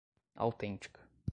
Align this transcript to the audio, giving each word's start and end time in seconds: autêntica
autêntica 0.35 0.99